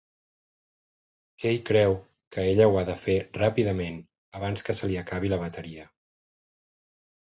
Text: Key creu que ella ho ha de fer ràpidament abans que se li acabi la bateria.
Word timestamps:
Key 1.43 1.59
creu 1.71 1.93
que 2.37 2.47
ella 2.55 2.67
ho 2.71 2.81
ha 2.81 2.85
de 2.89 2.97
fer 3.03 3.19
ràpidament 3.41 4.03
abans 4.43 4.67
que 4.69 4.81
se 4.83 4.93
li 4.93 5.01
acabi 5.07 5.35
la 5.39 5.45
bateria. 5.49 5.91